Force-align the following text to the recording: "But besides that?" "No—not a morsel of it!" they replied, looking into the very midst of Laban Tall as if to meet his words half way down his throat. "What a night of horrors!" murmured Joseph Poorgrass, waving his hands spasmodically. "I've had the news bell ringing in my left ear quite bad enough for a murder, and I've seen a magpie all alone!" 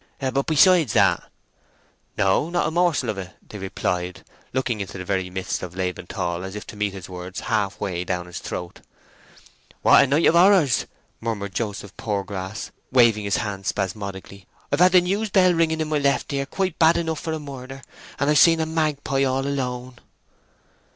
"But 0.19 0.47
besides 0.47 0.93
that?" 0.93 1.25
"No—not 2.17 2.67
a 2.67 2.71
morsel 2.71 3.09
of 3.11 3.19
it!" 3.19 3.35
they 3.47 3.59
replied, 3.59 4.23
looking 4.51 4.81
into 4.81 4.97
the 4.97 5.05
very 5.05 5.29
midst 5.29 5.61
of 5.61 5.75
Laban 5.75 6.07
Tall 6.07 6.43
as 6.43 6.55
if 6.55 6.65
to 6.65 6.75
meet 6.75 6.93
his 6.93 7.07
words 7.07 7.41
half 7.41 7.79
way 7.79 8.03
down 8.03 8.25
his 8.25 8.39
throat. 8.39 8.81
"What 9.83 10.03
a 10.03 10.07
night 10.07 10.25
of 10.25 10.33
horrors!" 10.33 10.87
murmured 11.19 11.53
Joseph 11.53 11.95
Poorgrass, 11.97 12.71
waving 12.91 13.25
his 13.25 13.37
hands 13.37 13.67
spasmodically. 13.67 14.47
"I've 14.71 14.79
had 14.79 14.93
the 14.93 15.01
news 15.01 15.29
bell 15.29 15.53
ringing 15.53 15.81
in 15.81 15.89
my 15.89 15.99
left 15.99 16.33
ear 16.33 16.47
quite 16.47 16.79
bad 16.79 16.97
enough 16.97 17.19
for 17.19 17.33
a 17.33 17.39
murder, 17.39 17.83
and 18.17 18.27
I've 18.27 18.39
seen 18.39 18.59
a 18.59 18.65
magpie 18.65 19.23
all 19.23 19.45
alone!" 19.45 19.99